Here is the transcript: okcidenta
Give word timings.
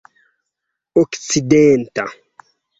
okcidenta 1.01 2.05